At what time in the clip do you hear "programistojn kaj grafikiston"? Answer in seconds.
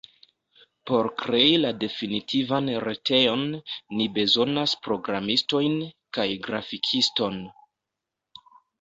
4.89-7.43